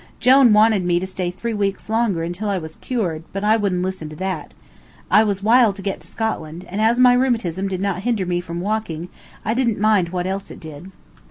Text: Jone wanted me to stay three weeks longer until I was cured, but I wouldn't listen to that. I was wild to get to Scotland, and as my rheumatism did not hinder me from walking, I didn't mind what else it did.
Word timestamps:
Jone 0.19 0.51
wanted 0.51 0.83
me 0.83 0.99
to 0.99 1.05
stay 1.05 1.29
three 1.29 1.53
weeks 1.53 1.87
longer 1.87 2.23
until 2.23 2.49
I 2.49 2.57
was 2.57 2.77
cured, 2.77 3.23
but 3.33 3.43
I 3.43 3.55
wouldn't 3.55 3.83
listen 3.83 4.09
to 4.09 4.15
that. 4.15 4.55
I 5.11 5.23
was 5.23 5.43
wild 5.43 5.75
to 5.75 5.83
get 5.83 5.99
to 5.99 6.07
Scotland, 6.07 6.65
and 6.69 6.81
as 6.81 6.97
my 6.99 7.13
rheumatism 7.13 7.67
did 7.67 7.81
not 7.81 8.01
hinder 8.01 8.25
me 8.25 8.41
from 8.41 8.61
walking, 8.61 9.09
I 9.45 9.53
didn't 9.53 9.79
mind 9.79 10.09
what 10.09 10.25
else 10.25 10.49
it 10.49 10.59
did. 10.59 10.89